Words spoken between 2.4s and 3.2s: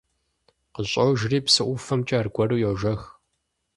йожэх.